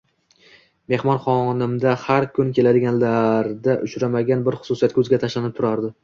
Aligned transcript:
Mehmon 0.91 1.19
xonimda 1.25 1.91
xar 2.05 2.25
kun 2.37 2.47
keladiganlarda 2.59 3.75
uchramagan 3.89 4.41
bir 4.47 4.57
xususiyat 4.63 4.97
ko'zga 4.97 5.21
tashlanib 5.25 5.55
turardi. 5.61 5.93